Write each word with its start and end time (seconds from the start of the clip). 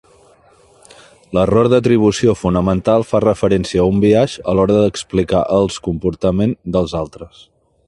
L'error 1.37 1.69
d'atribució 1.73 2.33
fonamental 2.39 3.05
fa 3.09 3.21
referència 3.25 3.83
a 3.83 3.87
un 3.91 4.01
biaix 4.07 4.39
a 4.53 4.57
l'hora 4.61 4.79
d'explicar 4.81 5.43
els 5.59 5.79
comportament 5.91 6.57
dels 6.77 6.97
altres. 7.05 7.47